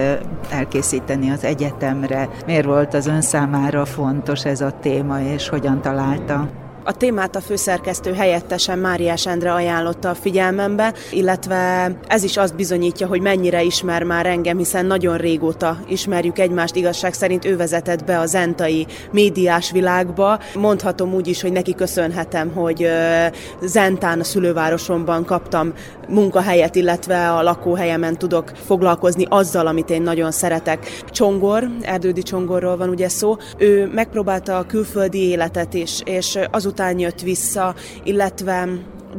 elkészíteni 0.49 1.29
az 1.29 1.43
egyetemre. 1.43 2.29
Miért 2.45 2.65
volt 2.65 2.93
az 2.93 3.07
ön 3.07 3.21
számára 3.21 3.85
fontos 3.85 4.45
ez 4.45 4.61
a 4.61 4.71
téma, 4.81 5.21
és 5.21 5.49
hogyan 5.49 5.81
találta? 5.81 6.64
A 6.87 6.97
témát 6.97 7.35
a 7.35 7.41
főszerkesztő 7.41 8.13
helyettesen 8.13 8.79
Máriás 8.79 9.27
Endre 9.27 9.53
ajánlotta 9.53 10.09
a 10.09 10.13
figyelmembe, 10.13 10.93
illetve 11.11 11.91
ez 12.07 12.23
is 12.23 12.37
azt 12.37 12.55
bizonyítja, 12.55 13.07
hogy 13.07 13.21
mennyire 13.21 13.63
ismer 13.63 14.03
már 14.03 14.25
engem, 14.25 14.57
hiszen 14.57 14.85
nagyon 14.85 15.17
régóta 15.17 15.77
ismerjük 15.87 16.39
egymást, 16.39 16.75
igazság 16.75 17.13
szerint 17.13 17.45
ő 17.45 17.57
vezetett 17.57 18.03
be 18.05 18.19
a 18.19 18.25
zentai 18.25 18.85
médiás 19.11 19.71
világba. 19.71 20.39
Mondhatom 20.55 21.13
úgy 21.13 21.27
is, 21.27 21.41
hogy 21.41 21.51
neki 21.51 21.75
köszönhetem, 21.75 22.51
hogy 22.53 22.87
Zentán 23.61 24.19
a 24.19 24.23
szülővárosomban 24.23 25.25
kaptam 25.25 25.73
munkahelyet, 26.07 26.75
illetve 26.75 27.31
a 27.31 27.43
lakóhelyemen 27.43 28.17
tudok 28.17 28.51
foglalkozni 28.65 29.25
azzal, 29.29 29.67
amit 29.67 29.89
én 29.89 30.01
nagyon 30.01 30.31
szeretek. 30.31 31.01
Csongor, 31.09 31.67
Erdődi 31.81 32.21
Csongorról 32.21 32.77
van 32.77 32.89
ugye 32.89 33.09
szó, 33.09 33.37
ő 33.57 33.91
megpróbálta 33.93 34.57
a 34.57 34.65
külföldi 34.65 35.27
életet 35.27 35.73
is, 35.73 36.01
és 36.03 36.39
azután 36.51 36.73
után 36.75 36.99
jött 36.99 37.21
vissza, 37.21 37.75
illetve 38.03 38.67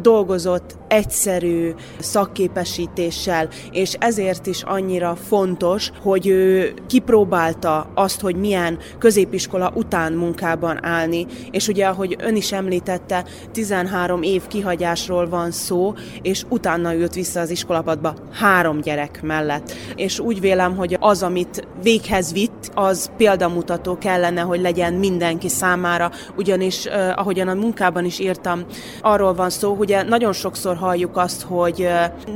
dolgozott 0.02 0.76
egyszerű 0.88 1.70
szakképesítéssel, 1.98 3.48
és 3.70 3.96
ezért 3.98 4.46
is 4.46 4.62
annyira 4.62 5.16
fontos, 5.28 5.90
hogy 6.02 6.26
ő 6.26 6.74
kipróbálta 6.86 7.90
azt, 7.94 8.20
hogy 8.20 8.36
milyen 8.36 8.78
középiskola 8.98 9.72
után 9.74 10.12
munkában 10.12 10.84
állni, 10.84 11.26
és 11.50 11.68
ugye, 11.68 11.86
ahogy 11.86 12.16
ön 12.20 12.36
is 12.36 12.52
említette, 12.52 13.24
13 13.52 14.22
év 14.22 14.46
kihagyásról 14.46 15.28
van 15.28 15.50
szó, 15.50 15.94
és 16.22 16.44
utána 16.48 16.92
jött 16.92 17.14
vissza 17.14 17.40
az 17.40 17.50
iskolapadba 17.50 18.14
három 18.32 18.80
gyerek 18.80 19.22
mellett. 19.22 19.72
És 19.94 20.18
úgy 20.18 20.40
vélem, 20.40 20.76
hogy 20.76 20.96
az, 21.00 21.22
amit 21.22 21.68
véghez 21.82 22.32
vitt, 22.32 22.70
az 22.74 23.10
példamutató 23.16 23.98
kellene, 23.98 24.40
hogy 24.40 24.60
legyen 24.60 24.92
mindenki 24.92 25.48
számára, 25.48 26.10
ugyanis, 26.36 26.84
eh, 26.84 27.18
ahogyan 27.18 27.48
a 27.48 27.54
munkában 27.54 28.04
is 28.04 28.18
írtam, 28.18 28.64
arról 29.00 29.34
van 29.34 29.50
szó, 29.50 29.74
hogy 29.74 29.85
nagyon 30.06 30.32
sokszor 30.32 30.76
halljuk 30.76 31.16
azt, 31.16 31.42
hogy 31.42 31.88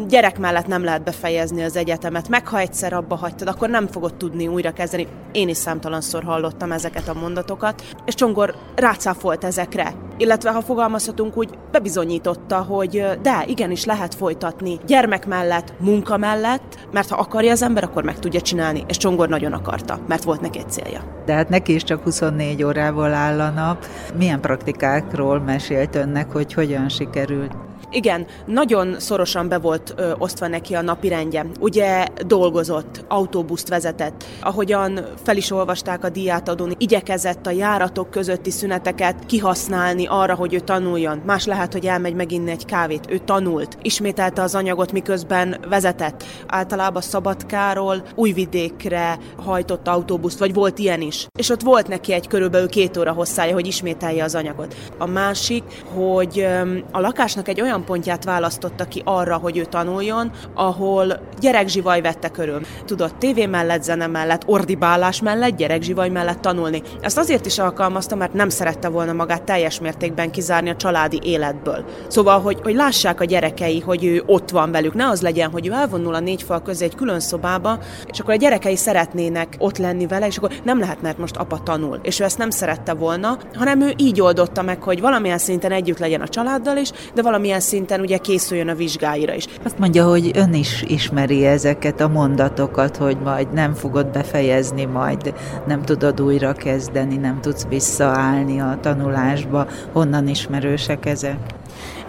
gyerek 0.08 0.38
mellett 0.38 0.66
nem 0.66 0.84
lehet 0.84 1.04
befejezni 1.04 1.62
az 1.62 1.76
egyetemet, 1.76 2.28
meg 2.28 2.48
ha 2.48 2.58
egyszer 2.58 2.92
abba 2.92 3.14
hagytad, 3.16 3.48
akkor 3.48 3.68
nem 3.68 3.86
fogod 3.86 4.14
tudni 4.14 4.46
újra 4.46 4.72
kezdeni. 4.72 5.06
Én 5.32 5.48
is 5.48 5.56
számtalanszor 5.56 6.22
hallottam 6.22 6.72
ezeket 6.72 7.08
a 7.08 7.14
mondatokat, 7.14 7.82
és 8.04 8.14
Csongor 8.14 8.54
rácáfolt 8.74 9.44
ezekre. 9.44 10.09
Illetve, 10.20 10.50
ha 10.50 10.60
fogalmazhatunk 10.60 11.36
úgy, 11.36 11.48
bebizonyította, 11.70 12.56
hogy 12.56 13.04
de, 13.22 13.44
igenis 13.46 13.84
lehet 13.84 14.14
folytatni 14.14 14.78
gyermek 14.86 15.26
mellett, 15.26 15.72
munka 15.78 16.16
mellett, 16.16 16.78
mert 16.92 17.08
ha 17.08 17.16
akarja 17.16 17.52
az 17.52 17.62
ember, 17.62 17.84
akkor 17.84 18.04
meg 18.04 18.18
tudja 18.18 18.40
csinálni, 18.40 18.84
és 18.88 18.96
Csongor 18.96 19.28
nagyon 19.28 19.52
akarta, 19.52 19.98
mert 20.08 20.24
volt 20.24 20.40
neki 20.40 20.58
egy 20.58 20.70
célja. 20.70 21.22
De 21.24 21.34
hát 21.34 21.48
neki 21.48 21.74
is 21.74 21.84
csak 21.84 22.02
24 22.02 22.62
órával 22.62 23.12
áll 23.12 23.40
a 23.40 23.50
nap. 23.50 23.84
Milyen 24.16 24.40
praktikákról 24.40 25.40
mesélt 25.40 25.94
önnek, 25.94 26.32
hogy 26.32 26.52
hogyan 26.52 26.88
sikerült? 26.88 27.69
Igen, 27.92 28.26
nagyon 28.46 29.00
szorosan 29.00 29.48
be 29.48 29.58
volt 29.58 29.94
ö, 29.96 30.12
osztva 30.18 30.46
neki 30.48 30.74
a 30.74 30.82
napi 30.82 31.08
rendje. 31.08 31.46
Ugye 31.60 32.06
dolgozott, 32.26 33.04
autóbuszt 33.08 33.68
vezetett, 33.68 34.24
ahogyan 34.40 35.00
fel 35.22 35.36
is 35.36 35.50
olvasták 35.50 36.04
a 36.04 36.08
diátadón, 36.08 36.74
igyekezett 36.78 37.46
a 37.46 37.50
járatok 37.50 38.10
közötti 38.10 38.50
szüneteket 38.50 39.26
kihasználni 39.26 40.06
arra, 40.06 40.34
hogy 40.34 40.54
ő 40.54 40.58
tanuljon. 40.58 41.22
Más 41.26 41.46
lehet, 41.46 41.72
hogy 41.72 41.86
elmegy 41.86 42.14
meginni 42.14 42.50
egy 42.50 42.64
kávét. 42.64 43.10
Ő 43.10 43.18
tanult, 43.18 43.78
ismételte 43.82 44.42
az 44.42 44.54
anyagot, 44.54 44.92
miközben 44.92 45.56
vezetett. 45.68 46.24
Általában 46.46 47.02
Szabadkáról 47.02 48.02
újvidékre 48.14 49.18
hajtott 49.44 49.88
autóbuszt, 49.88 50.38
vagy 50.38 50.54
volt 50.54 50.78
ilyen 50.78 51.00
is. 51.00 51.26
És 51.38 51.50
ott 51.50 51.62
volt 51.62 51.88
neki 51.88 52.12
egy 52.12 52.28
körülbelül 52.28 52.68
két 52.68 52.96
óra 52.96 53.12
hosszája, 53.12 53.54
hogy 53.54 53.66
ismételje 53.66 54.24
az 54.24 54.34
anyagot. 54.34 54.74
A 54.98 55.06
másik, 55.06 55.62
hogy 55.94 56.46
a 56.92 57.00
lakásnak 57.00 57.48
egy 57.48 57.60
olyan 57.60 57.79
olyan 57.80 57.92
pontját 57.92 58.24
választotta 58.24 58.84
ki 58.84 59.02
arra, 59.04 59.36
hogy 59.36 59.56
ő 59.56 59.64
tanuljon, 59.64 60.30
ahol 60.54 61.20
gyerekzsivaj 61.40 62.00
vette 62.00 62.28
körül. 62.28 62.60
Tudott 62.84 63.18
tévé 63.18 63.46
mellett, 63.46 63.82
zene 63.82 64.06
mellett, 64.06 64.42
ordibálás 64.46 65.20
mellett, 65.20 65.56
gyerekzsivaj 65.56 66.08
mellett 66.08 66.40
tanulni. 66.40 66.82
Ezt 67.00 67.18
azért 67.18 67.46
is 67.46 67.58
alkalmazta, 67.58 68.16
mert 68.16 68.32
nem 68.32 68.48
szerette 68.48 68.88
volna 68.88 69.12
magát 69.12 69.42
teljes 69.42 69.80
mértékben 69.80 70.30
kizárni 70.30 70.70
a 70.70 70.76
családi 70.76 71.20
életből. 71.22 71.84
Szóval, 72.08 72.40
hogy, 72.40 72.58
hogy 72.62 72.74
lássák 72.74 73.20
a 73.20 73.24
gyerekei, 73.24 73.80
hogy 73.80 74.04
ő 74.04 74.22
ott 74.26 74.50
van 74.50 74.70
velük. 74.70 74.94
Ne 74.94 75.06
az 75.06 75.22
legyen, 75.22 75.50
hogy 75.50 75.66
ő 75.66 75.72
elvonul 75.72 76.14
a 76.14 76.20
négy 76.20 76.42
fal 76.42 76.62
közé 76.62 76.84
egy 76.84 76.94
külön 76.94 77.20
szobába, 77.20 77.78
és 78.06 78.20
akkor 78.20 78.34
a 78.34 78.36
gyerekei 78.36 78.76
szeretnének 78.76 79.56
ott 79.58 79.78
lenni 79.78 80.06
vele, 80.06 80.26
és 80.26 80.36
akkor 80.36 80.52
nem 80.64 80.78
lehet, 80.78 81.02
mert 81.02 81.18
most 81.18 81.36
apa 81.36 81.60
tanul. 81.62 82.00
És 82.02 82.20
ő 82.20 82.24
ezt 82.24 82.38
nem 82.38 82.50
szerette 82.50 82.94
volna, 82.94 83.38
hanem 83.54 83.80
ő 83.80 83.92
így 83.96 84.20
oldotta 84.20 84.62
meg, 84.62 84.82
hogy 84.82 85.00
valamilyen 85.00 85.38
szinten 85.38 85.72
együtt 85.72 85.98
legyen 85.98 86.20
a 86.20 86.28
családdal 86.28 86.76
is, 86.76 86.90
de 87.14 87.22
valamilyen 87.22 87.60
szinten 87.70 88.00
ugye 88.00 88.18
készüljön 88.18 88.68
a 88.68 88.74
vizsgáira 88.74 89.34
is. 89.34 89.46
Azt 89.64 89.78
mondja, 89.78 90.08
hogy 90.08 90.30
ön 90.34 90.54
is 90.54 90.84
ismeri 90.86 91.46
ezeket 91.46 92.00
a 92.00 92.08
mondatokat, 92.08 92.96
hogy 92.96 93.16
majd 93.24 93.52
nem 93.52 93.74
fogod 93.74 94.06
befejezni, 94.06 94.84
majd 94.84 95.34
nem 95.66 95.82
tudod 95.82 96.20
újra 96.20 96.52
kezdeni, 96.52 97.16
nem 97.16 97.40
tudsz 97.40 97.66
visszaállni 97.68 98.60
a 98.60 98.78
tanulásba. 98.80 99.66
Honnan 99.92 100.28
ismerősek 100.28 101.06
ezek? 101.06 101.38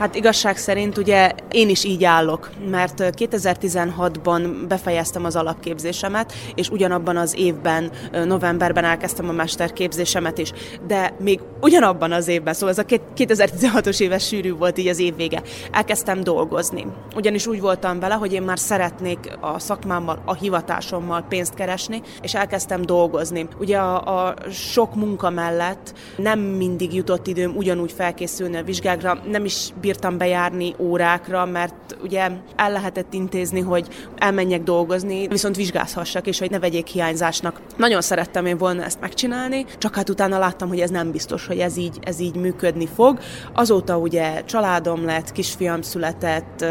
Hát 0.02 0.16
igazság 0.16 0.58
szerint 0.58 0.98
ugye 0.98 1.32
én 1.52 1.70
is 1.70 1.84
így 1.84 2.04
állok, 2.04 2.50
mert 2.70 2.94
2016-ban 3.00 4.66
befejeztem 4.68 5.26
az 5.26 5.36
alapképzésemet, 5.36 6.34
és 6.56 6.70
ugyanabban 6.70 7.18
az 7.18 7.36
évben, 7.38 7.92
novemberben 8.26 8.84
elkezdtem 8.84 9.30
a 9.30 9.32
mesterképzésemet 9.32 10.38
is. 10.38 10.52
De 10.88 11.14
még 11.20 11.40
ugyanabban 11.62 12.12
az 12.12 12.28
évben, 12.28 12.54
szóval 12.54 12.70
ez 12.70 12.78
a 12.78 12.84
2016-os 13.18 14.00
éves 14.00 14.28
sűrű 14.28 14.54
volt 14.54 14.78
így 14.78 14.88
az 14.88 15.00
év 15.00 15.16
vége, 15.16 15.42
elkezdtem 15.72 16.24
dolgozni. 16.24 16.86
Ugyanis 17.16 17.48
úgy 17.48 17.62
voltam 17.62 18.00
vele, 18.00 18.14
hogy 18.14 18.34
én 18.34 18.42
már 18.42 18.60
szeretnék 18.60 19.38
a 19.40 19.60
szakmámmal, 19.60 20.22
a 20.26 20.34
hivatásommal 20.34 21.26
pénzt 21.30 21.54
keresni, 21.54 22.02
és 22.22 22.34
elkezdtem 22.34 22.82
dolgozni. 22.82 23.48
Ugye 23.60 23.78
a, 23.78 24.26
a 24.26 24.36
sok 24.52 24.96
munka 24.96 25.30
mellett 25.30 25.94
nem 26.18 26.40
mindig 26.40 26.94
jutott 26.94 27.28
időm 27.28 27.56
ugyanúgy 27.56 27.92
felkészülni 27.92 28.58
a 28.58 28.64
vizsgákra, 28.64 29.22
nem 29.30 29.46
is 29.46 29.70
bírtam 29.91 30.17
bejárni 30.17 30.75
órákra, 30.77 31.45
mert 31.45 31.97
ugye 32.04 32.30
el 32.56 32.71
lehetett 32.71 33.13
intézni, 33.13 33.60
hogy 33.60 33.88
elmenjek 34.17 34.63
dolgozni, 34.63 35.27
viszont 35.27 35.56
vizsgázhassak, 35.56 36.27
és 36.27 36.39
hogy 36.39 36.49
ne 36.49 36.60
vegyék 36.60 36.88
hiányzásnak. 36.88 37.62
Nagyon 37.77 38.01
szerettem 38.01 38.45
én 38.45 38.58
volna 38.58 38.84
ezt 38.84 38.99
megcsinálni, 38.99 39.65
csak 39.77 39.95
hát 39.95 40.10
utána 40.10 40.39
láttam, 40.39 40.67
hogy 40.67 40.80
ez 40.80 40.89
nem 40.89 41.12
biztos, 41.12 41.47
hogy 41.47 41.58
ez 41.58 41.77
így, 41.77 41.97
ez 42.01 42.19
így 42.19 42.36
működni 42.36 42.88
fog. 42.95 43.19
Azóta 43.54 43.97
ugye 43.97 44.43
családom 44.45 45.06
lett, 45.06 45.32
kisfiam 45.32 45.82
született, 45.82 46.65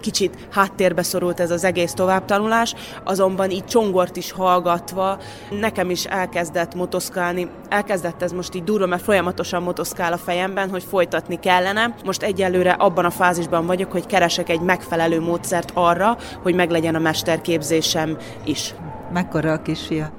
kicsit 0.00 0.46
háttérbe 0.50 1.02
szorult 1.02 1.40
ez 1.40 1.50
az 1.50 1.64
egész 1.64 1.92
továbbtanulás, 1.92 2.74
azonban 3.04 3.50
így 3.50 3.64
csongort 3.64 4.16
is 4.16 4.32
hallgatva 4.32 5.18
nekem 5.50 5.90
is 5.90 6.04
elkezdett 6.04 6.74
motoszkálni. 6.74 7.48
Elkezdett 7.68 8.22
ez 8.22 8.32
most 8.32 8.54
így 8.54 8.64
durva, 8.64 8.86
mert 8.86 9.02
folyamatosan 9.02 9.62
motoszkál 9.62 10.12
a 10.12 10.18
fejemben, 10.18 10.70
hogy 10.70 10.84
folytatni 10.84 11.40
kellene. 11.40 11.94
Most 12.04 12.22
egyelőre 12.22 12.63
egyelőre 12.64 12.84
abban 12.84 13.04
a 13.04 13.10
fázisban 13.10 13.66
vagyok, 13.66 13.92
hogy 13.92 14.06
keresek 14.06 14.48
egy 14.48 14.60
megfelelő 14.60 15.20
módszert 15.20 15.70
arra, 15.74 16.16
hogy 16.42 16.54
meglegyen 16.54 16.94
a 16.94 16.98
mesterképzésem 16.98 18.16
is. 18.44 18.74
Mekkora 19.12 19.52
a 19.52 19.62
kisfia? 19.62 20.10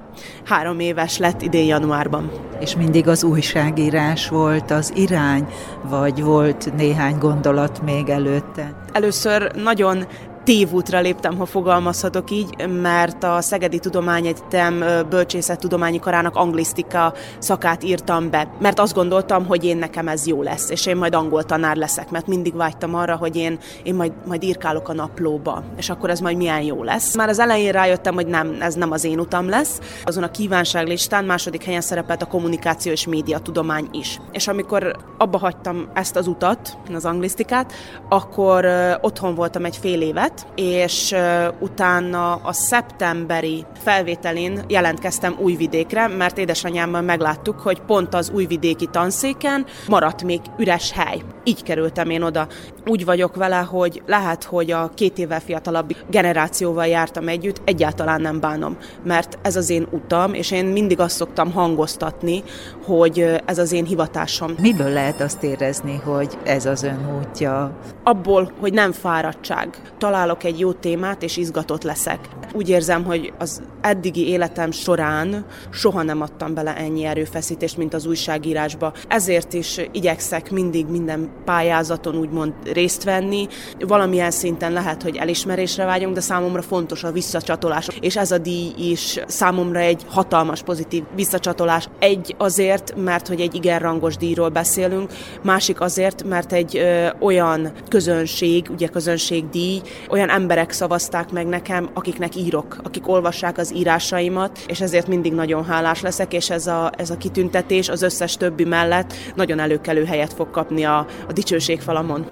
Három 0.45 0.79
éves 0.79 1.17
lett 1.17 1.41
idén 1.41 1.65
januárban. 1.65 2.31
És 2.59 2.75
mindig 2.75 3.07
az 3.07 3.23
újságírás 3.23 4.29
volt 4.29 4.71
az 4.71 4.91
irány, 4.95 5.47
vagy 5.83 6.23
volt 6.23 6.73
néhány 6.75 7.17
gondolat 7.17 7.81
még 7.83 8.09
előtte? 8.09 8.73
Először 8.91 9.51
nagyon 9.55 10.05
tévútra 10.45 10.99
léptem, 10.99 11.37
ha 11.37 11.45
fogalmazhatok 11.45 12.31
így, 12.31 12.67
mert 12.81 13.23
a 13.23 13.41
Szegedi 13.41 13.79
Tudományegyetem 13.79 14.83
bölcsészettudományi 15.09 15.99
karának 15.99 16.35
anglisztika 16.35 17.13
szakát 17.39 17.83
írtam 17.83 18.29
be, 18.29 18.47
mert 18.59 18.79
azt 18.79 18.93
gondoltam, 18.93 19.45
hogy 19.45 19.65
én 19.65 19.77
nekem 19.77 20.07
ez 20.07 20.27
jó 20.27 20.41
lesz, 20.41 20.69
és 20.69 20.85
én 20.85 20.95
majd 20.95 21.15
angol 21.15 21.43
tanár 21.43 21.75
leszek, 21.75 22.09
mert 22.09 22.27
mindig 22.27 22.55
vágytam 22.55 22.95
arra, 22.95 23.15
hogy 23.15 23.35
én, 23.35 23.59
én 23.83 23.95
majd, 23.95 24.11
majd 24.25 24.43
írkálok 24.43 24.89
a 24.89 24.93
naplóba, 24.93 25.63
és 25.77 25.89
akkor 25.89 26.09
ez 26.09 26.19
majd 26.19 26.37
milyen 26.37 26.61
jó 26.61 26.83
lesz. 26.83 27.15
Már 27.15 27.29
az 27.29 27.39
elején 27.39 27.71
rájöttem, 27.71 28.13
hogy 28.13 28.27
nem, 28.27 28.57
ez 28.59 28.73
nem 28.73 28.91
az 28.91 29.03
én 29.03 29.19
utam 29.19 29.49
lesz. 29.49 29.79
Azon 30.03 30.23
a 30.23 30.31
kívánságlistán 30.31 31.25
második 31.25 31.63
helyen 31.63 31.81
szerepelt 31.81 32.21
a 32.21 32.25
kommunikáció 32.25 32.91
és 32.91 33.07
média 33.07 33.39
tudomány 33.39 33.87
is. 33.91 34.19
És 34.31 34.47
amikor 34.47 34.95
abba 35.17 35.37
hagytam 35.37 35.89
ezt 35.93 36.15
az 36.15 36.27
utat, 36.27 36.77
az 36.93 37.05
anglisztikát, 37.05 37.73
akkor 38.09 38.67
otthon 39.01 39.35
voltam 39.35 39.65
egy 39.65 39.77
fél 39.77 40.01
évet, 40.01 40.34
lett, 40.35 40.59
és 40.59 41.15
utána 41.59 42.33
a 42.33 42.53
szeptemberi 42.53 43.65
felvételén 43.83 44.63
jelentkeztem 44.67 45.35
Újvidékre, 45.39 46.07
mert 46.07 46.37
édesanyámmal 46.37 47.01
megláttuk, 47.01 47.59
hogy 47.59 47.81
pont 47.81 48.13
az 48.13 48.29
újvidéki 48.29 48.87
tanszéken 48.91 49.65
maradt 49.87 50.23
még 50.23 50.41
üres 50.57 50.91
hely. 50.91 51.21
Így 51.43 51.63
kerültem 51.63 52.09
én 52.09 52.21
oda. 52.21 52.47
Úgy 52.87 53.05
vagyok 53.05 53.35
vele, 53.35 53.57
hogy 53.57 54.01
lehet, 54.05 54.43
hogy 54.43 54.71
a 54.71 54.89
két 54.95 55.17
évvel 55.17 55.39
fiatalabb 55.39 55.95
generációval 56.09 56.87
jártam 56.87 57.27
együtt, 57.27 57.61
egyáltalán 57.65 58.21
nem 58.21 58.39
bánom, 58.39 58.77
mert 59.03 59.37
ez 59.41 59.55
az 59.55 59.69
én 59.69 59.87
utam, 59.91 60.33
és 60.33 60.51
én 60.51 60.65
mindig 60.65 60.99
azt 60.99 61.15
szoktam 61.15 61.51
hangoztatni, 61.51 62.43
hogy 62.85 63.41
ez 63.45 63.57
az 63.57 63.71
én 63.71 63.85
hivatásom. 63.85 64.55
Miből 64.61 64.89
lehet 64.89 65.21
azt 65.21 65.43
érezni, 65.43 66.01
hogy 66.03 66.37
ez 66.43 66.65
az 66.65 66.83
ön 66.83 67.19
útja? 67.19 67.71
Abból, 68.03 68.51
hogy 68.59 68.73
nem 68.73 68.91
fáradtság. 68.91 69.81
Találok 70.25 70.45
egy 70.45 70.59
jó 70.59 70.71
témát, 70.71 71.23
és 71.23 71.37
izgatott 71.37 71.83
leszek. 71.83 72.19
Úgy 72.53 72.69
érzem, 72.69 73.03
hogy 73.03 73.33
az 73.37 73.61
eddigi 73.81 74.27
életem 74.27 74.71
során 74.71 75.45
soha 75.71 76.03
nem 76.03 76.21
adtam 76.21 76.53
bele 76.53 76.75
ennyi 76.77 77.03
erőfeszítést, 77.03 77.77
mint 77.77 77.93
az 77.93 78.05
újságírásba. 78.05 78.93
Ezért 79.07 79.53
is 79.53 79.81
igyekszek 79.91 80.51
mindig 80.51 80.85
minden 80.85 81.29
pályázaton 81.45 82.15
úgymond 82.15 82.53
részt 82.73 83.03
venni. 83.03 83.47
Valamilyen 83.79 84.31
szinten 84.31 84.71
lehet, 84.71 85.03
hogy 85.03 85.15
elismerésre 85.15 85.85
vágyunk, 85.85 86.13
de 86.13 86.21
számomra 86.21 86.61
fontos 86.61 87.03
a 87.03 87.11
visszacsatolás. 87.11 87.87
És 87.99 88.17
ez 88.17 88.31
a 88.31 88.37
díj 88.37 88.73
is 88.77 89.19
számomra 89.27 89.79
egy 89.79 90.05
hatalmas 90.07 90.61
pozitív 90.61 91.03
visszacsatolás. 91.15 91.89
Egy 91.99 92.35
azért, 92.37 92.93
mert 92.95 93.27
hogy 93.27 93.41
egy 93.41 93.55
igen 93.55 93.79
rangos 93.79 94.17
díjról 94.17 94.49
beszélünk, 94.49 95.11
másik 95.43 95.81
azért, 95.81 96.23
mert 96.23 96.53
egy 96.53 96.77
ö, 96.77 97.07
olyan 97.19 97.71
közönség, 97.89 98.69
ugye 98.69 98.87
közönségdíj, 98.87 99.81
olyan 100.15 100.29
emberek 100.29 100.71
szavazták 100.71 101.31
meg 101.31 101.47
nekem, 101.47 101.89
akiknek 101.93 102.35
írok, 102.35 102.77
akik 102.83 103.07
olvassák 103.07 103.57
az 103.57 103.73
írásaimat, 103.75 104.59
és 104.67 104.81
ezért 104.81 105.07
mindig 105.07 105.33
nagyon 105.33 105.65
hálás 105.65 106.01
leszek, 106.01 106.33
és 106.33 106.49
ez 106.49 106.67
a, 106.67 106.91
ez 106.97 107.09
a 107.09 107.17
kitüntetés 107.17 107.89
az 107.89 108.01
összes 108.01 108.37
többi 108.37 108.63
mellett 108.63 109.13
nagyon 109.35 109.59
előkelő 109.59 110.05
helyet 110.05 110.33
fog 110.33 110.51
kapni 110.51 110.83
a, 110.83 110.97
a 111.27 111.31
dicsőségfalamon. 111.33 112.31